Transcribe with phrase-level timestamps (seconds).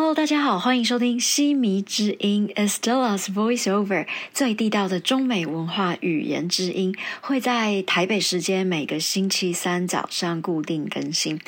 [0.00, 11.38] Hello，大家好，欢迎收听西迷之音 Estella's Voiceover，最地道的中美文化语言之音，会在台北时间每个星期三早上固定更新。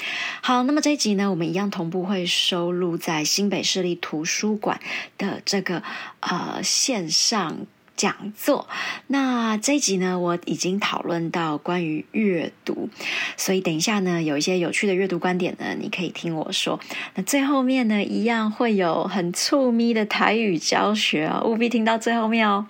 [0.42, 4.78] 好，那么这一集呢，我们一样同步会收录在新北市立图书馆
[5.16, 5.82] 的这个
[6.20, 7.66] 呃线上。
[7.96, 8.68] 讲座，
[9.08, 12.88] 那这一集呢，我已经讨论到关于阅读，
[13.36, 16.78] 所以等一下呢，有一些有趣的阅读观点呢，你可以听我说。
[17.14, 22.66] 那最后面呢，一样会有很促咪的台语教学啊，务必听到最后面哦。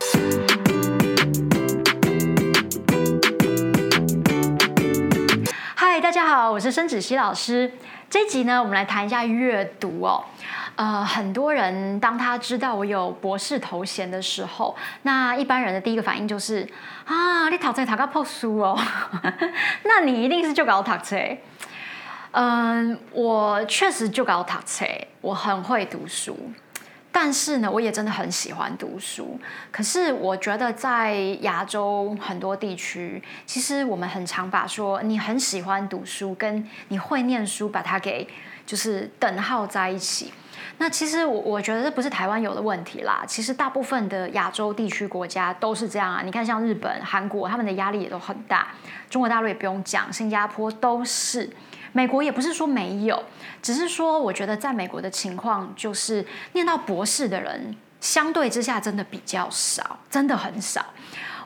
[6.02, 7.70] 大家好，我是申子熙老师。
[8.10, 10.24] 这一集呢，我们来谈一下阅读哦。
[10.74, 16.68] 呃，很多人当他知道我有博士头衔的时候，那一般人的第一个反应就是
[17.04, 18.76] 啊，你读册读个破书哦，
[19.86, 21.16] 那你一定是就搞读册。
[22.32, 24.84] 嗯，我确实就搞读册，
[25.20, 26.36] 我很会读书，
[27.14, 29.38] 但是呢，我也真的很喜欢读书。
[29.70, 38.26] 可是我觉得在亚洲很多地区，其实我们很常把说你很喜欢读书跟你会念书，把它给
[38.64, 40.32] 就是等号在一起。
[40.78, 46.22] 那其实我我觉得这不是台湾有的问题啦，其实大部分的亚洲地区国家都是这样啊。
[46.24, 48.68] 你看，像日本、韩国，他们的压力也都很大。
[49.10, 51.50] 中国大陆也不用讲，新加坡都是。
[51.92, 53.22] 美国也不是说没有，
[53.60, 60.84] 只是说我觉得在美国的情况，就是念到博士的人相对之下真的比较少，真的很少。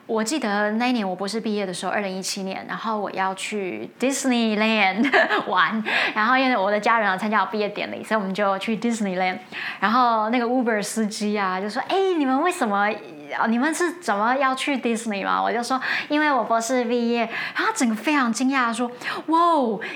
[0.07, 5.11] 我记得那一年我博士毕业的时候，二零一七年，然后我要去 Disneyland
[5.51, 5.83] 玩，
[6.15, 9.39] 然后因为我的家人啊参加我毕业典礼，所以我们就去 Disneyland，
[9.81, 12.89] 然后那个 Uber 司机啊就说：“哎，你们为什么？”
[13.33, 15.43] 啊，你们是怎么要去 Disney 吗？
[15.43, 17.21] 我就说，因为我博士毕业，
[17.55, 18.91] 然后他整个非常惊讶说，
[19.27, 19.39] 哇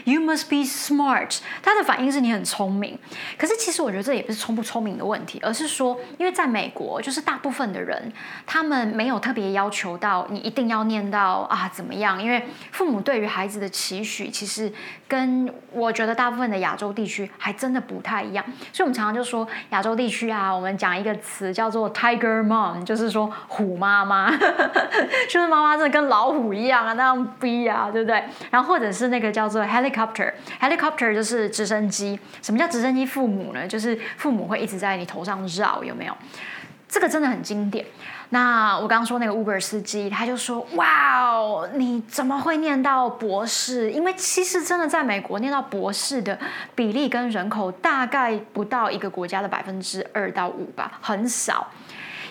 [0.05, 1.39] ，You must be smart。
[1.63, 2.99] 他的反应是你很聪明，
[3.39, 8.13] 可是其实我觉得这也不是聪不聪明的问题，而是说，因为在美国，就是大部分的人，
[8.47, 14.73] 他们没有特别要求到你一定要念到啊怎么样，因为父母对于孩子的期许，其实
[15.07, 23.20] 跟我觉得大部分的亚洲地区还真的不太一样，所以我们常常就说亚洲地区啊，我们讲一个词叫做 Tiger Mom，就是说。
[23.49, 24.31] 虎妈妈，
[25.29, 28.23] 就是妈妈真的跟老虎一样啊，那样逼啊，对不对？
[28.51, 32.19] 然后或者是那个叫做 helicopter，helicopter 就是直升机。
[32.43, 33.67] 什么叫直升机父母呢？
[33.67, 36.17] 就是父母会一直在你头上绕，有没有？
[36.89, 37.87] 这个真的很经典。
[38.33, 43.91] 那我刚刚说那个 Uber 司机，他就说：“哇哦，你怎么会念到博士？
[43.91, 46.37] 因为其实真的在美国念到博士的
[46.75, 51.67] 比例跟人口大概不到一个国家的百分之二到五吧，很少。”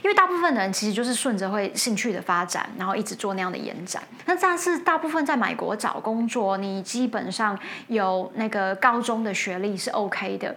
[0.04, 4.02] 因为大部分的人其实就是顺着会兴趣的发展，然后一直做那样的延展。
[4.26, 10.56] 那但是大部分在美国找工作，你基本上有那个高中的学历是 OK 的。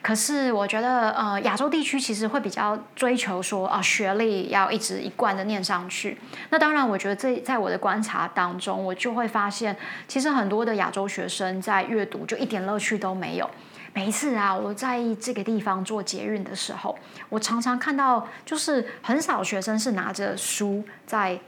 [0.00, 6.18] 可是我觉得，呃，亚洲地区其实会比较追求说啊，学历要一直一贯的念上去。
[6.50, 9.76] 那当然，我觉得这在我的观察当中，我就会发现，
[10.08, 13.48] 其实很多的亚洲学生在阅读就一点乐趣都没有。
[13.94, 16.98] 每一次啊，我在这个地方做捷运的时候，
[17.28, 21.38] 我常常看到，就是很少学生是拿着书在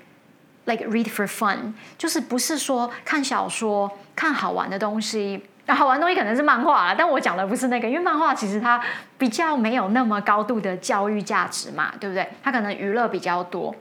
[0.67, 5.43] like read for fun，就是不是说看小说、看好玩的东西。
[5.67, 8.79] 那好玩东西可能是漫画啦，但我讲的不是那个，因为漫画其实它
[9.17, 12.29] 比较没有那么高度的教育价值嘛，对不对？
[12.43, 13.75] 它可能娱乐比较多。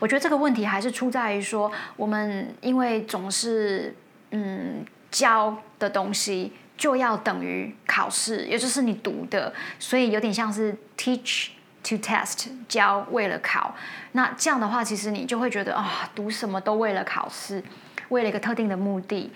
[0.00, 3.94] 我觉得这个问题还是出在于说，我们因为总是
[4.32, 6.52] 嗯教的东西。
[6.82, 11.50] 就要等于考试，也就是你读的，所以有点像是 teach
[11.84, 13.72] to test，教为了考。
[14.10, 17.62] 那这样的话，其实你就会觉得啊，读什么都为了考试，
[18.08, 19.32] 为了一个特定的目的。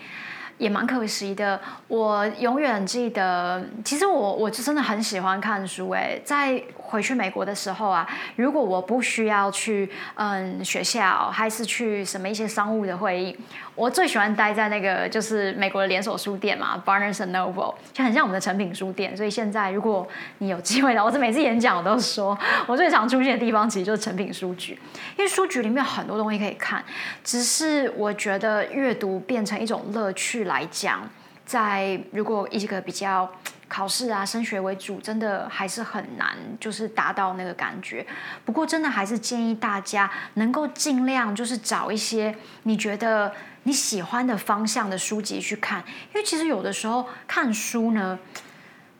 [0.58, 13.38] 也蛮可惜的，我永远记得，其实我我真的很喜欢看书诶，在回去美国的时候啊，如果我不需要去嗯学校，还是去什么一些商务的会议，
[13.76, 19.14] 我最喜欢待在那个就是美国的连锁书店嘛，Barnes and Noble，就很像我们的成品书店。
[19.14, 22.36] 所以现在如果你有机会的，我是每次演讲我都说，
[22.66, 24.72] 我最常出现的地方其实就是成品书局，
[25.18, 26.82] 因为书局里面有很多东西可以看，
[27.22, 30.44] 只是我觉得阅读变成一种乐趣。
[30.44, 31.06] 来讲，
[31.44, 33.30] 在如果一个比较
[33.68, 38.06] 考试啊、升学为主，真的还是很难，就是达到那个感觉。
[38.44, 43.32] 不过，真的还是建议大家能够尽量就是找一些你觉得
[43.64, 45.82] 你喜欢的方向的书籍去看，
[46.14, 48.18] 因为其实有的时候看书呢。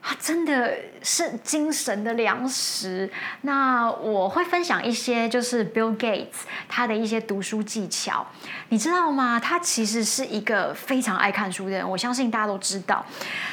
[0.07, 0.73] 啊，真的
[1.03, 3.09] 是精神的粮食。
[3.41, 8.25] 那我会分享一些，就是 Bill Gates 他的一些读书技巧，
[8.69, 9.37] 你知道吗？
[9.37, 13.05] 他其实是一个非常爱看书的人，我相信大家都知道。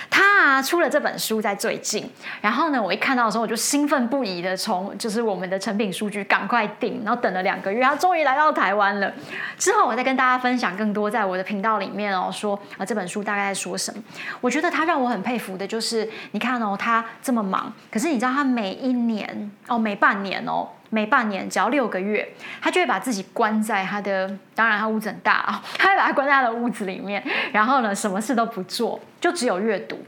[0.08, 2.08] 他啊出了这本书在最近，
[2.40, 9.12] 然后呢，我一看到的时候我就兴奋不已的从就是我们的成品数据赶快订，然后等了两个月，他终于来到台湾了。
[9.58, 14.00] 之后我再跟大家分享更多在我的频道里面哦，说啊这本书大概在说什么。
[14.40, 16.43] 我觉得他让我很佩服的就是你。
[16.44, 22.28] 看哦，他这么忙，可是你知道他每一年哦，每半年哦，每半年只要六个月，
[22.60, 29.98] 他就会把自己关在他的，当然他屋子很大啊，他会把他关在他的屋子里面，然后呢，什么事都不做，就只有阅读。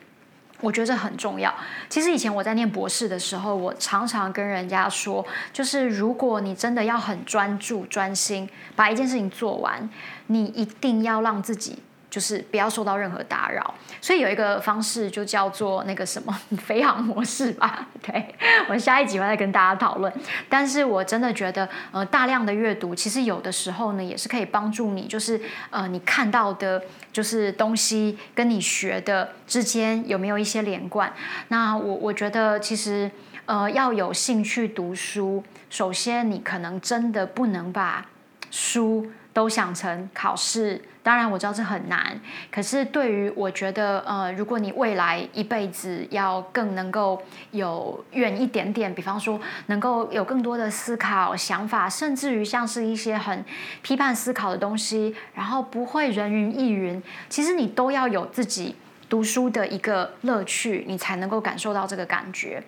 [0.63, 1.53] 我觉得这很重要。
[1.87, 5.23] 其实以前我在念博士的时候，我常常跟人家说，
[5.53, 9.87] 就是如果你真的要很专注、专心把一件事情做完，
[10.29, 11.79] 你一定要让自己。
[12.09, 17.89] 就是不要受到任何打扰，所以有一个方式就叫做那个什么 飞航模式吧。
[18.03, 18.35] 对
[18.69, 20.13] 我下一集会再跟大家讨论。
[20.49, 26.83] 但是我真的觉得，呃，大量的阅读其实有的时候呢，也是可以帮助你，就是呃，你看到的，
[27.13, 31.13] 就是东西跟你学的之间有没有一些连贯。
[31.49, 33.11] 那我我觉得其实
[33.47, 38.07] 呃，要有兴趣读书，首先你可能真的不能把
[38.51, 40.81] 书都想成考试。
[41.03, 42.19] 当然我知道这很难，
[42.51, 53.45] 可是对于我觉得，呃，如果你未来一辈子要更能够有远一点点，比方说能够有更多的思考、想法，甚至于像是一些很
[53.83, 58.75] 批判思考的东西，然后不会人云亦云，其实你都要有自己
[59.09, 62.63] 读书的一个乐趣，你才能够感受到这个感觉。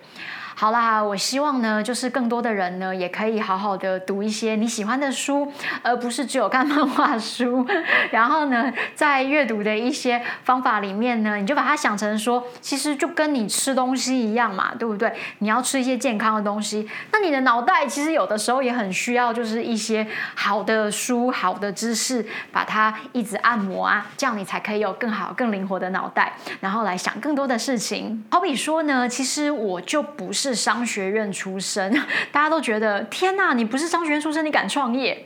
[0.59, 5.49] 好啦，我希望呢，就是更多的人呢，也可以好好的读一些你喜欢的书，
[5.81, 7.65] 而不是只有看漫画书。
[8.11, 15.13] 然后呢，在阅读的一些方法里面呢，你就把它想成说，其实就跟你吃东西一样嘛，对不对？
[15.37, 28.25] 你要吃一些健康的东西，那你的脑袋其实有的时候也很需要，就是一些好的书、好的知识，把它一直按摩啊，这样你才可以有更好、更灵活的脑袋，然后来想更多的事情。
[28.29, 30.48] 好比说呢，其实我就不是。
[30.49, 31.93] 是商学院出身，
[32.31, 35.25] 大家都觉得天哪，你不是商学院出身，你敢创业，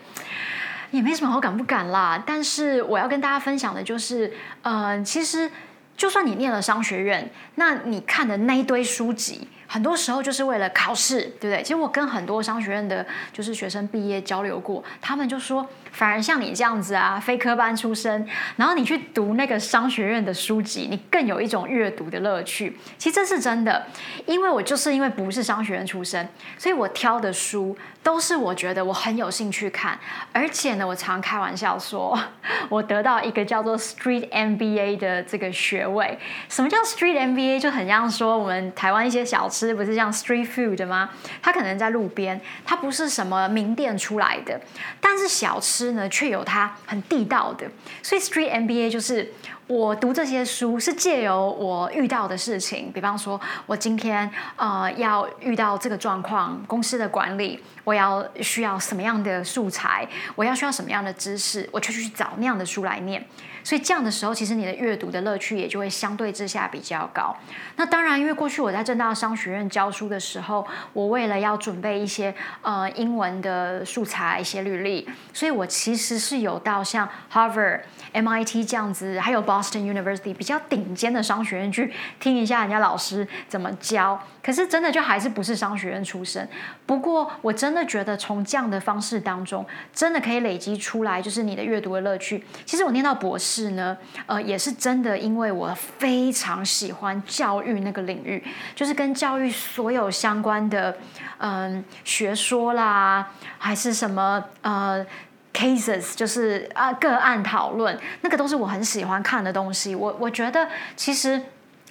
[0.92, 2.22] 也没什么好敢不敢啦。
[2.26, 4.34] 但是我要跟大家分享的就是，
[4.64, 5.50] 呃，其实
[5.96, 11.64] 就算你念了商学院，那你看的那一堆书籍，很多时候就是为了考试，对不对？
[11.64, 15.66] 其实我跟很多商学院的，就是学生毕业交流过，他们就说。
[15.94, 22.76] 反而像你这样子啊，非科班出身，然后你去读那个商学院的书籍，你更有一种阅读的乐趣。
[22.98, 23.86] 其实这是真的，
[24.26, 30.00] 因为我就是因为不是商学院出身，所以我挑的书都是我觉得我很有兴趣看，
[30.32, 32.20] 而且呢，我常开玩笑说，
[32.70, 36.18] 我得到一个叫做 Street MBA 的这个学位。
[36.50, 37.60] 什么叫 Street MBA？
[37.60, 41.12] 就很像说我们台湾一些小吃不是像 Street Food 吗？
[41.40, 44.60] 它可能在路边，它不是什么名店出来的，
[45.00, 45.83] 但是小吃。
[45.92, 47.70] 呢，却有它很地道的，
[48.02, 49.32] 所以 Street MBA 就是
[49.68, 63.26] 我读这些书是借由我遇到的事情，比方说我今天呃要遇到这个状况，公司的管理，我要需要什么样的素材，我要需要什么样的知识，我就去找那样的书来念。
[63.64, 67.36] 所以这样的时候，其实你的阅读的乐趣也就会相对之下比较高。
[67.78, 77.82] 那当然，因为过去我在正大商学院教书的时候，我为了要准备一些呃英文的素材、一些履历，所以我其实是有到像 Harvard、
[78.14, 84.22] MIT 这样子，还有 Boston University 比较顶尖的商学院去听一下人家老师怎么教。
[84.44, 86.46] 可是真的就还是不是商学院出身。
[86.86, 92.44] 不过我真的觉得从这样的方式当中，真的可以累积出来，就是你的阅读的乐趣。
[92.66, 93.96] 其实我念到博士是呢，
[94.26, 98.44] 呃，也是真的，因为我非常喜欢教育那个领域，
[98.74, 100.98] 就是跟教育所有相关的，
[101.38, 103.28] 嗯，学说啦，
[103.60, 105.06] 还是什么呃
[105.54, 109.94] cases，就是啊个案讨论，那个都是我很喜欢看的东西。
[109.94, 111.40] 我我觉得其实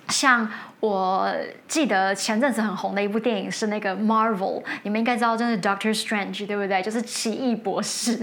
[0.09, 0.51] 像。
[0.83, 1.33] 我
[1.69, 6.83] 记得前阵子很红的一部电影是那个 Marvel，你们应该知道，就是 Doctor Strange，对不对？
[6.83, 8.19] 就是奇异博士。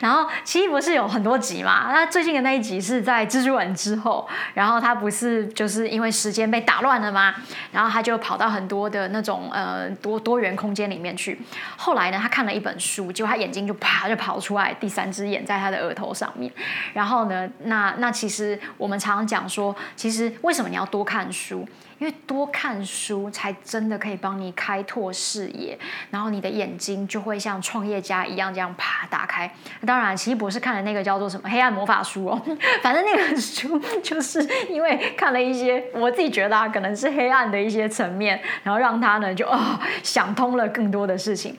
[0.00, 7.32] 然后奇异博士有很多集嘛，那最近的那一集是在蜘蛛人之后，然后他不是就是因为时间被打乱了吗？
[7.70, 11.40] 然后他就跑到很多的那种呃多多元空间里面去。
[11.76, 16.50] 后来呢，他看了一本书，结果他眼睛就啪就跑出来，第三只眼在他的额头上面。
[16.92, 21.04] 然后呢，那那其实我们常常讲说，其实为什么你要多？
[21.04, 21.66] 看书。
[22.00, 25.78] 因为多看书才真的可以帮你开拓视野，
[26.10, 29.52] 然后你的眼睛就会像创业家一样这样啪打开。
[29.86, 32.40] 当然，奇异博士看的那个叫做什么《黑暗魔法书》哦，
[32.82, 41.54] 反正那个书就是因为看了一些我自己觉得啊可能是黑暗的一些层面，然后让他呢就哦想通了更多的事情。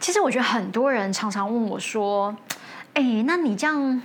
[0.00, 2.36] 其实我觉得很多人常常问我说
[2.94, 4.02] ：“哎，那你这样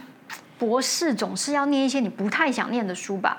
[0.59, 3.35] 博士总是要念一些你不太想念的书吧？”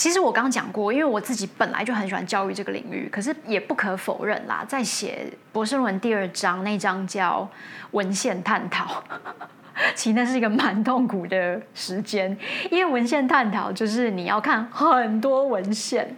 [0.00, 7.46] 其实我刚刚讲过，因为我自己本来就很喜欢教育这个领域，可是也不可否认啦，在写博士论文第二章那章叫
[7.90, 9.04] 文献探讨，
[9.94, 12.34] 其实那是一个蛮痛苦的时间，
[12.70, 16.16] 因为文献探讨就是你要看很多文献，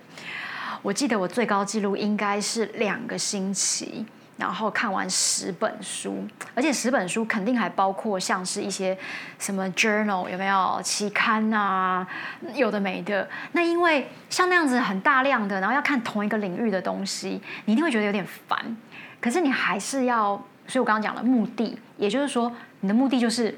[0.81, 4.07] 我记得我最高纪录应该是两个星期。
[4.37, 8.97] 然后看完十本书，而且十本书肯定还包括像是一些
[9.39, 12.07] 什么 journal 有没有期刊啊，
[12.55, 13.29] 有的没的。
[13.53, 18.77] 那因为像那样子很大量的，然后要看同一个领域的东西，你一定会觉得有点烦。
[19.21, 20.31] 可是你还是要，
[20.67, 23.57] 所以我刚刚讲了目的，也就是说你的目的就是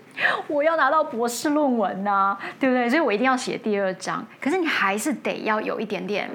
[0.49, 2.91] 我要拿到博士论文呐，对不对？
[2.91, 4.27] 所以我一定要写第二章。
[4.39, 6.29] 可是你还是得要有一点点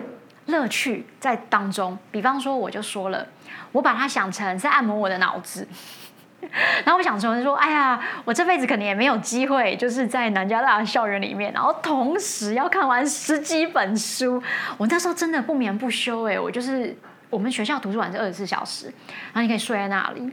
[0.49, 1.97] 乐趣在当中。
[2.11, 3.25] 比方说，我就说了。
[3.71, 5.67] 我把它想成是按摩我的脑子，
[6.83, 14.41] 然后我想成说，哎呀，我这辈子可能也没有机会，就是在南加大校园里面，然后同时要看完十几本书。
[14.75, 16.97] 我那时候真的不眠不休，哎，我就是
[17.29, 18.87] 我们学校图书馆是二十四小时，
[19.33, 20.31] 然后你可以睡在那里。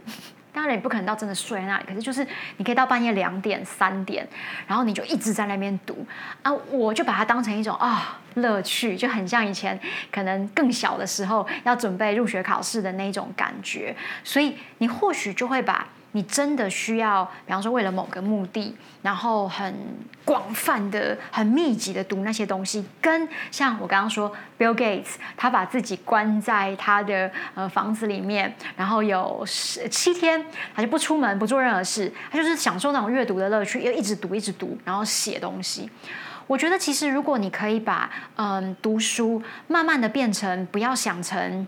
[0.53, 2.25] 当然你不可能到真的睡在那里，可是就是
[2.57, 4.27] 你可以到半夜两点、三点，
[4.65, 6.05] 然后你就一直在那边读
[6.41, 6.51] 啊。
[6.71, 9.79] 我就把它当成一种啊乐趣，就很像以前
[10.11, 15.87] 可能更小的时候要准备入学考试的那种感觉，所以你或许就会把。
[16.17, 19.71] 你真的需要，比方说为了某个目的，然后很
[20.25, 30.43] 广泛的、很密集的读那些东西，跟像我刚刚说，Bill Gates，他把自己关在他的呃房子里面，然后有十七天，
[30.73, 35.87] 他就不出门，不做任何事，他就是享受那种阅读的乐趣，又一直读，一直读，然后写东西。
[36.47, 41.67] 我觉得其实如果你可以把嗯读书慢慢的变成，不要想成。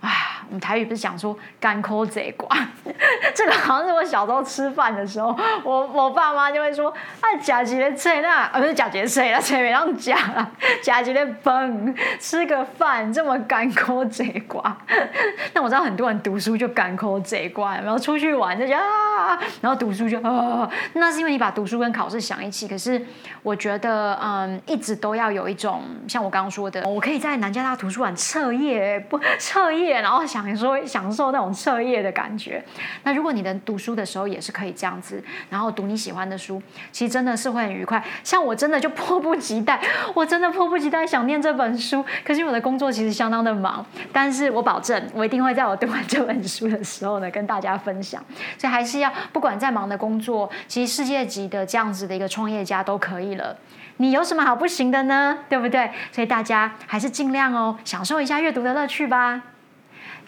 [0.00, 2.48] 啊，我们台语不是讲说干抠贼瓜，
[3.34, 6.90] 这个好像是我小时候吃饭的时候，我我爸妈就会说
[7.20, 10.50] 啊，假几的菜那，不是假几的菜了，前面让假了，
[10.82, 14.74] 假几的崩，吃个饭这么干抠贼瓜。
[15.52, 22.66] 那我知道很多人读书就干抠贼瓜，然后出去玩就啊，然后读书就啊，那是因为你把读书跟考试想一起。
[22.66, 23.04] 可是
[23.42, 29.89] 我觉得，嗯，一直都要有一种像我刚刚说的，我可以在南加大图书馆彻夜不彻夜。
[29.94, 32.62] 然后享受享受那种彻夜的感觉。
[33.04, 38.02] 那如果你的读书的时候也是可以这样子，然后读你喜欢的书，其实真的是会很愉快。
[38.22, 39.80] 像我真的就迫不及待，
[40.14, 42.04] 我真的迫不及待想念这本书。
[42.24, 48.22] 可是我的工作其实相当的忙，但是我保证我一定会在我读完这本书的时候呢跟大家分享。
[48.58, 53.56] 所以还是要不管再忙的工作，其实世界级的这样子的一个创业家都可以了。
[53.96, 55.38] 你有什么好不行的呢？
[55.48, 55.90] 对不对？
[56.10, 59.42] 所以大家还是尽量哦，享受一下阅读的乐趣吧。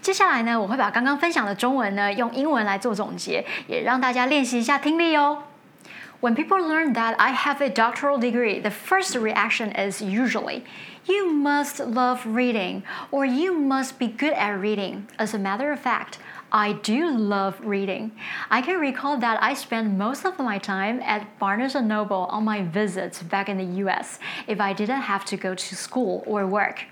[0.01, 5.43] 接下来呢，我会把刚刚分享的中文呢用英文来做总结，也让大家练习一下听力哦。
[6.19, 10.63] When people learn that I have a doctoral degree, the first reaction is usually,
[11.05, 12.81] you must love reading
[13.11, 15.03] or you must be good at reading.
[15.17, 16.17] As a matter of fact,
[16.49, 18.13] I do love reading.
[18.49, 22.63] I can recall that I spent most of my time at Barnes & Noble on my
[22.63, 26.85] visits back in the US if I didn't have to go to school or work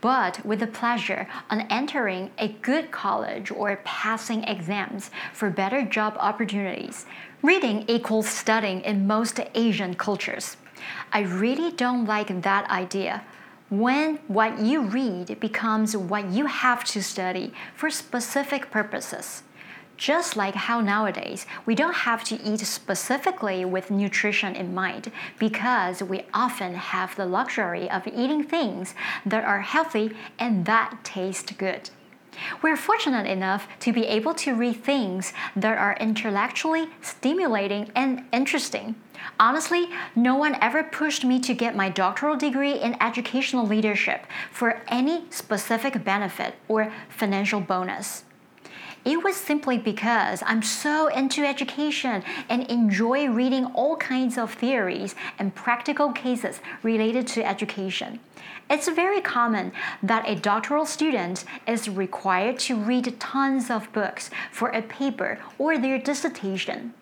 [0.00, 6.16] but with the pleasure on entering a good college or passing exams for better job
[6.18, 7.06] opportunities.
[7.42, 10.56] Reading equals studying in most Asian cultures.
[11.12, 13.24] I really don't like that idea.
[13.70, 19.42] When what you read becomes what you have to study for specific purposes.
[19.98, 26.04] Just like how nowadays we don't have to eat specifically with nutrition in mind because
[26.04, 28.94] we often have the luxury of eating things
[29.26, 31.90] that are healthy and that taste good.
[32.62, 38.94] We're fortunate enough to be able to read things that are intellectually stimulating and interesting.
[39.40, 44.80] Honestly, no one ever pushed me to get my doctoral degree in educational leadership for
[44.86, 48.22] any specific benefit or financial bonus.
[49.04, 55.14] It was simply because I'm so into education and enjoy reading all kinds of theories
[55.38, 58.20] and practical cases related to education.
[58.68, 64.68] It's very common that a doctoral student is required to read tons of books for
[64.68, 66.92] a paper or their dissertation.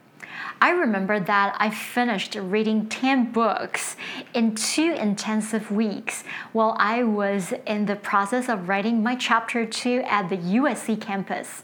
[0.61, 3.97] I remember that I finished reading 10 books
[4.33, 10.03] in two intensive weeks while I was in the process of writing my chapter 2
[10.07, 11.62] at the USC campus.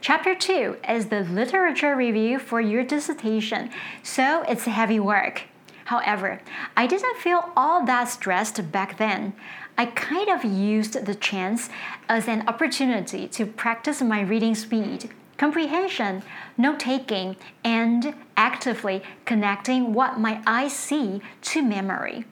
[0.00, 3.70] Chapter 2 is the literature review for your dissertation,
[4.02, 5.44] so it's heavy work.
[5.86, 6.40] However,
[6.76, 9.32] I didn't feel all that stressed back then.
[9.78, 11.70] I kind of used the chance
[12.08, 16.22] as an opportunity to practice my reading speed, comprehension,
[16.56, 22.24] note taking, and actively connecting what my eyes see to memory.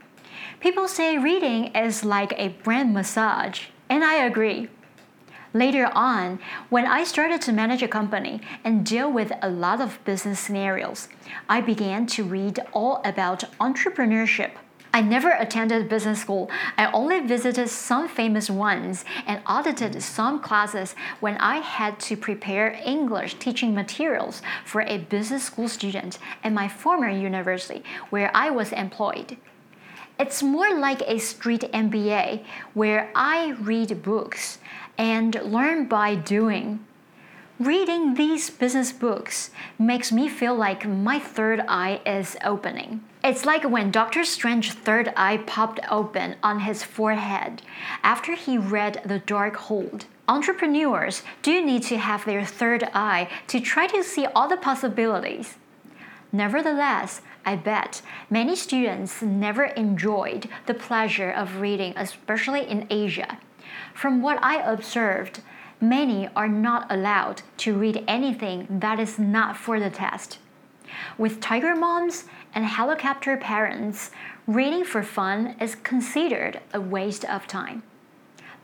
[0.60, 4.68] People say reading is like a brain massage, and I agree.
[5.56, 10.04] Later on, when I started to manage a company and deal with a lot of
[10.04, 11.06] business scenarios,
[11.48, 14.50] I began to read all about entrepreneurship.
[14.92, 16.50] I never attended business school.
[16.76, 22.80] I only visited some famous ones and audited some classes when I had to prepare
[22.84, 28.72] English teaching materials for a business school student at my former university where I was
[28.72, 29.36] employed.
[30.16, 34.58] It's more like a street MBA where I read books
[34.98, 36.84] and learn by doing.
[37.60, 43.04] Reading these business books makes me feel like my third eye is opening.
[43.22, 47.62] It's like when Doctor Strange's third eye popped open on his forehead
[48.02, 50.06] after he read The Dark Hold.
[50.26, 55.54] Entrepreneurs do need to have their third eye to try to see all the possibilities.
[56.32, 63.38] Nevertheless, I bet many students never enjoyed the pleasure of reading, especially in Asia.
[63.92, 65.40] From what I observed,
[65.80, 70.38] many are not allowed to read anything that is not for the test.
[71.18, 74.10] With tiger moms and helicopter parents,
[74.46, 77.82] reading for fun is considered a waste of time.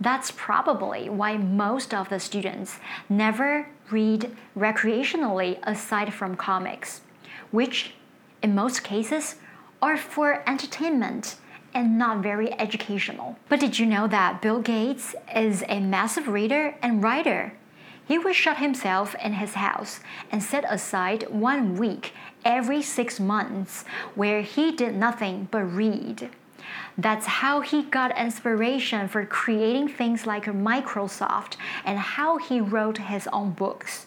[0.00, 2.78] That's probably why most of the students
[3.08, 7.02] never read recreationally aside from comics,
[7.50, 7.94] which,
[8.42, 9.36] in most cases,
[9.82, 11.36] are for entertainment
[11.74, 13.36] and not very educational.
[13.48, 17.52] But did you know that Bill Gates is a massive reader and writer?
[18.06, 20.00] He would shut himself in his house
[20.32, 22.12] and set aside one week
[22.44, 23.84] every six months
[24.14, 26.30] where he did nothing but read.
[26.98, 33.28] That's how he got inspiration for creating things like Microsoft and how he wrote his
[33.32, 34.06] own books.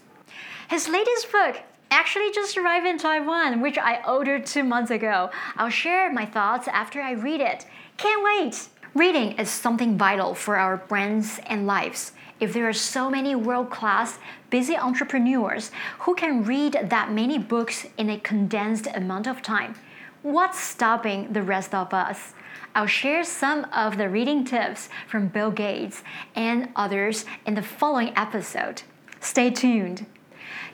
[0.70, 1.62] His latest book
[1.94, 5.30] actually just arrived in Taiwan, which I ordered two months ago.
[5.58, 7.66] I'll share my thoughts after I read it.
[7.98, 8.68] Can't wait!
[8.96, 12.12] Reading is something vital for our brains and lives.
[12.40, 14.18] If there are so many world class,
[14.50, 19.76] busy entrepreneurs who can read that many books in a condensed amount of time,
[20.24, 22.34] what's stopping the rest of us?
[22.76, 26.04] I'll share some of the reading tips from Bill Gates
[26.36, 28.82] and others in the following episode.
[29.20, 30.08] Stay tuned.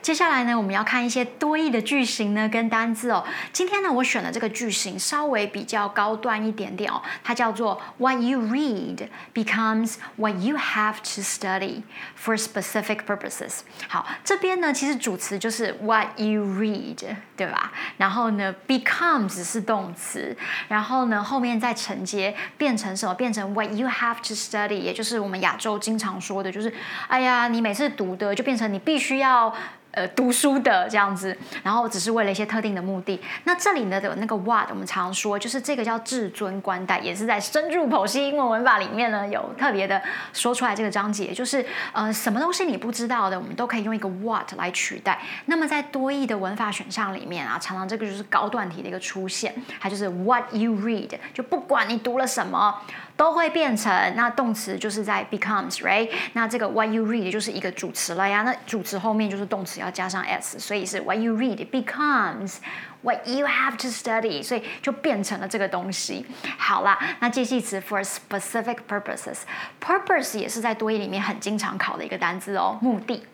[0.02, 3.22] 接下来呢，我们要看一些多义的句型呢跟单字哦。
[3.52, 11.82] 今天呢，我选的这个句型稍微比较高端一点点哦，它叫做 What you read becomes what you have to study
[12.18, 13.60] for specific purposes。
[13.88, 17.70] 好，这边呢，其实主词就是 What you read，对吧？
[17.98, 20.36] 然后呢，becomes 是动词，
[20.68, 23.14] 然后呢，后面再承接变成什么？
[23.14, 26.72] 变成 What you have to study，也就是我们亚洲经常说的，就是
[27.08, 29.54] 哎呀，你每次读的就变成你必须要。
[29.92, 33.20] 呃，读书的这样子，然后只是为了一些特定的目的。
[33.42, 40.00] 那这里呢的那个 what，我们常说就是这个叫至尊冠带，也是在深入剖析英文文法里面呢有特别的
[40.32, 45.20] 说出来这个章节，就是呃什么东西你不知道的，我们都可以用一个 what 来取代。
[45.46, 52.80] 那么在多义的文法选项里面啊，常常这个就是高段题的一个出现，它就是 what you read，就不管你读了什么。
[53.16, 56.08] 都会变成那动词就是在 becomes，right？
[56.32, 58.40] 那这个 what you read 就是一个主词了呀。
[58.44, 62.56] 那主词后面就是动词要加上 s，所以是 what you read becomes
[63.02, 66.26] what you have to study，所以就变成了这个东西。
[66.58, 73.24] 好啦，那介系词 for specific purposes，purpose 也是在多义里面很经常考的一个单字哦，目的。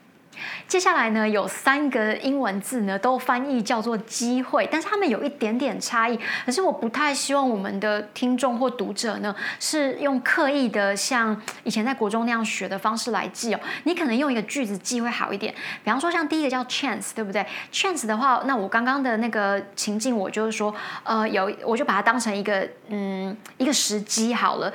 [0.68, 6.18] 接下来呢，有三个英文字呢，都翻译叫做机会，但是它们有一点点差异。
[6.44, 13.60] 可是我不太希望我们的听众或读者呢，是用刻意的像以前在国中那样学的方式来记哦。
[13.84, 15.54] 你可能用一个句子记会好一点。
[15.84, 24.72] 比方说，像第一个叫 chance，对不对？chance 的话，那我刚刚的那个情境，我就是说，呃，有我就把它当成一个嗯一个时机好了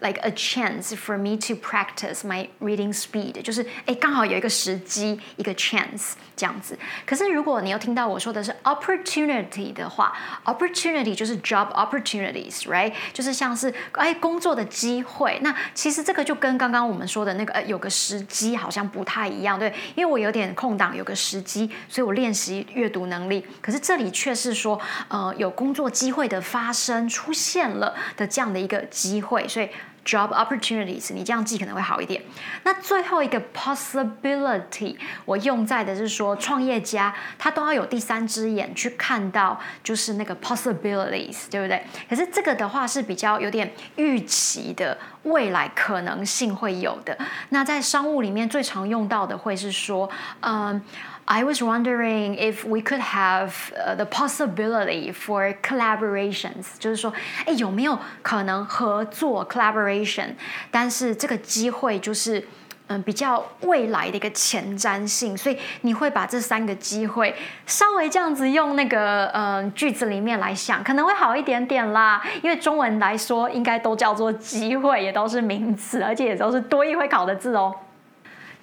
[0.00, 5.01] ，like a chance for me to practice my reading speed，就是哎刚好有一个时机。
[5.36, 6.78] 一个 chance 这样子。
[7.06, 12.92] 可是如果你又听到我说的是 opportunity 的话，opportunity 就是 job opportunities，right？
[13.12, 15.38] 就是像是哎工作的机会。
[15.42, 19.72] 那其实这个就跟刚刚我们说的那个呃有个时机好像不太一样，对？
[19.94, 23.46] 因为我有点空档，有个时机，所以我练习阅读能力。
[23.60, 29.68] 可是这里却是说，呃，有工作机会的发生出现了的这样的一个机会，所以。
[30.04, 32.22] Job opportunities，你这样记可能会好一点。
[32.64, 41.84] 那最后一个 possibility，我用在的是说，创业家他都要有第三只眼去看到，就是那个 possibilities，对不对？
[42.08, 47.16] 可是这个的话是比较有点预期的，未来可能性会有的。
[47.50, 50.08] 那在商务里面最常用到的会是说，
[50.40, 50.82] 嗯。
[51.24, 53.52] I was wondering if we could have
[53.94, 57.12] the possibility for collaborations，就是说，
[57.46, 60.30] 哎，有没有可能合作 collaboration？
[60.72, 62.44] 但是这个机会就是，
[62.88, 67.34] 嗯，比较未来的一个前瞻性，所以你会把这三个机会
[67.66, 72.22] 稍微这样子用那个嗯句子里面来想，可能会好一点点啦。
[72.42, 77.74] 因为中文来说，应该都叫做机会，也都是名词，而且也都是多一会考的字哦。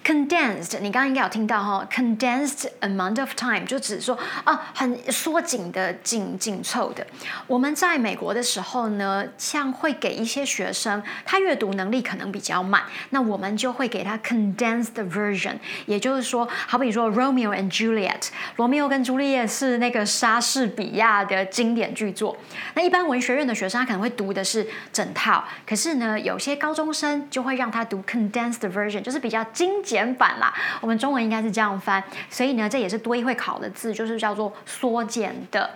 [0.02, 7.06] Condensed，你刚刚应该有听到哈，condensed amount of time 就只是说啊，很缩紧的、紧紧凑的。
[7.46, 22.36] 我们在美国的时候呢，像会给一些学生，他阅读能力可能比较慢，那我们就会给他 condensed version，也就是说，好比说 Romeo and Juliet，罗密欧跟朱丽叶是那个莎士比亚的经典巨作。
[22.72, 29.68] 那一般文学院的学生他可能会读的是整套，可是呢，有些高中生就会让他读 condensed version，就是比较精。
[29.90, 35.68] 减版啦，我们中文应该是这样翻，所以呢，这也是多一会考的字，就是叫做缩减的。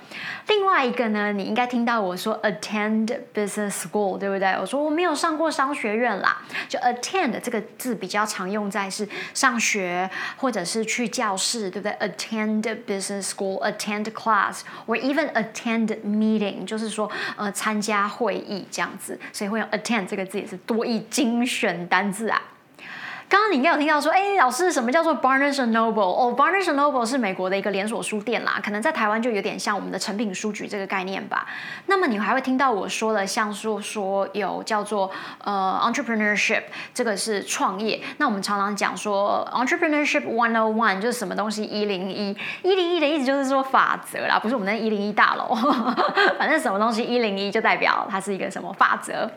[0.47, 4.53] 另外一个呢，你应该听到我说 attend business school，对不对？
[4.61, 22.41] 我说我没有上过商学院啦，就 attend 这个字比较常用在是上学或者是去教室，对不对？attend business school，attend class，or even attend meeting，就是说呃参加会议这样子，所以会用 attend 这个字也是多义精选单字啊。
[23.27, 26.03] 刚刚你应该有听到说，哎，老师，什么叫做 Barnes and Noble？
[26.03, 31.47] 哦，Barnes and Noble 是美国的一个连锁书店啦，可能在台湾就有点像我们的成品书局这个概念吧。
[31.87, 35.11] 那么你还会听到我说的，像说说有叫做
[35.43, 38.01] 呃 entrepreneurship，这个是创业。
[38.19, 45.55] 那我们常常讲说 entrepreneurship one o one 就是什么东西一零一，一零一的意思就是说法则啦，不是我们的一零一大楼，
[46.39, 49.29] 反正什么东西一零一就代表它是一个什么法则。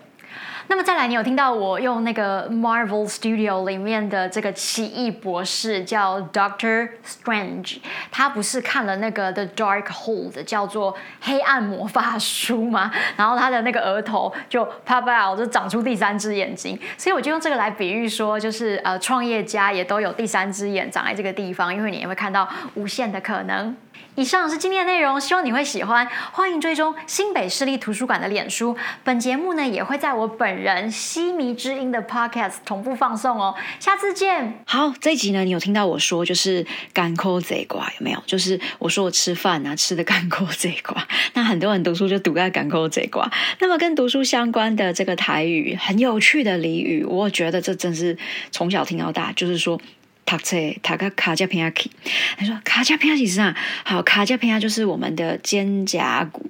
[0.69, 7.77] 那么再来，你有听到我用那个 Marvel Studio 里面的这个奇异博士叫 Doctor Strange，
[8.11, 12.91] 他不是看了那个 The Dark Hold 叫做黑暗魔法书吗？
[13.15, 23.75] 然后他的那个额头就啪啪就长出第三只眼睛，所以我就用这个来比喻说，就是呃创业家也都有第三只眼长在这个地方，因为你也会看到无限的可能。
[24.15, 26.07] 以上是今天的内容，希望你会喜欢。
[26.31, 28.75] 欢迎追踪新北市立图书馆的脸书。
[29.03, 33.55] 本节目呢也会在我本人西迷之音的 Podcast 同步放送哦。
[33.79, 34.59] 下次见。
[34.65, 38.23] 好，这一集呢，你有听到我说就是干抠贼瓜有没有？
[38.25, 41.07] 就是我说我吃饭啊，吃的干抠贼瓜。
[41.33, 43.31] 那很多人读书就读在干抠贼瓜。
[43.59, 48.17] 那么跟读书相关的这个台语很有趣的俚语，我觉得这真是
[48.51, 49.79] 从小听到大，就是说。
[50.27, 51.89] 读册，读个卡加平亚起。
[52.37, 53.55] 他说卡加平亚起是啥？
[53.85, 56.45] 好，卡加平亚就是我们的肩胛骨。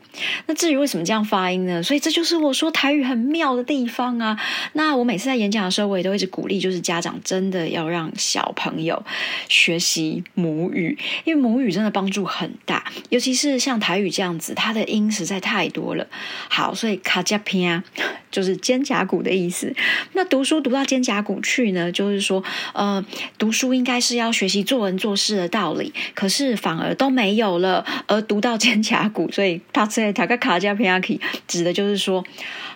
[0.48, 1.84] 那至于为什么这样发音呢？
[1.84, 4.36] 所以这就是我说台语很妙的地方啊。
[4.74, 9.06] 那我每次在演讲的时候，我也都一直鼓励，就是家长真的要让小朋友
[9.48, 12.84] 学习母语，因为母语真的帮助很大。
[13.10, 16.08] 尤其是像台语这样子，它的音实在太多了。
[16.50, 17.84] 好，所以卡加平亚
[18.32, 19.76] 就是肩胛骨的意思。
[20.14, 23.06] 那读书读到肩胛骨去呢，就是说，呃，
[23.38, 23.67] 读书。
[23.68, 32.24] 不应该是要学习做人做事的道理，可是反而都没有了，而读到肩胛骨，所以他在塔克卡加皮亚基指的就是说，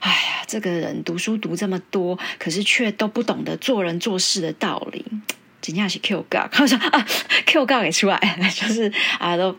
[0.02, 5.06] 哎呀，这个人读书读这么多，可是却都不懂得做人做事的道理。
[5.62, 6.50] 怎样是 Q 杠？
[6.52, 7.08] 他说啊
[7.46, 8.20] ，Q 杠也出来，
[8.54, 9.56] 就是啊都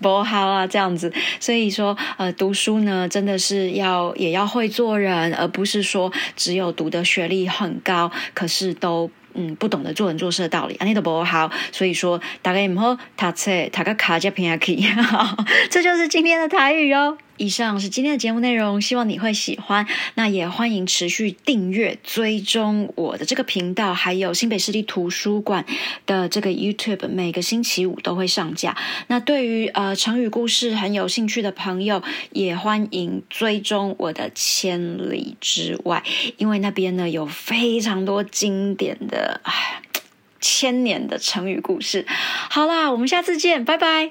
[0.00, 1.12] 不好啊这样子。
[1.38, 9.10] 所以说，呃，读书呢，真的是要也要会做人，而不是说只有读的学历很高，可是都。
[9.34, 11.50] 嗯，不懂得做人做事的道理，安尼都不好。
[11.72, 14.84] 所以说，大概以后读册读个卡加平也可以。
[15.70, 17.16] 这就是今天的台语哦。
[17.40, 19.86] 以上是今天的节目内容，希望你会喜欢。
[20.14, 25.64] 那也欢迎持续订阅、追踪我的这个频道，还有新北市立图书馆
[26.04, 28.76] 的这个 YouTube，每个星期五都会上架。
[29.06, 36.04] 那对于呃成语故事很有兴趣的朋友，也欢迎追踪我的千里之外，
[36.36, 39.40] 因为那边呢有非常多经典的。
[40.42, 42.06] 千年的成语故事。
[42.50, 44.10] 好啦，我们下次见，拜拜。